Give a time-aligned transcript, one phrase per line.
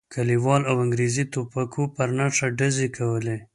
[0.13, 3.37] کلیوالو په انګریزي ټوپکو پر نښه ډزې کولې.